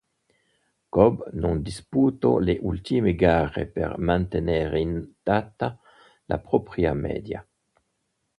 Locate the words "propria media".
6.39-7.47